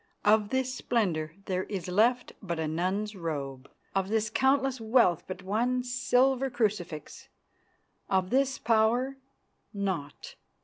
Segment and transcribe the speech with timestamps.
[0.25, 5.43] Of this splendour there is left but a nun's robe; of this countless wealth but
[5.43, 7.27] one silver crucifix;
[8.09, 9.17] of this power
[9.75, 10.33] naught."